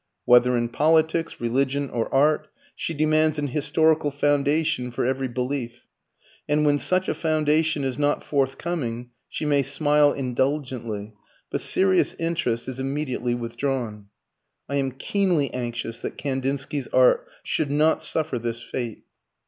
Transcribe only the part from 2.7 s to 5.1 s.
she demands an historical foundation for